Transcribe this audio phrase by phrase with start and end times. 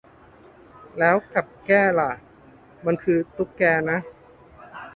[0.99, 2.11] แล้วกับแก้ล่ะ
[2.85, 3.99] มันคือตุ๊กแกนะ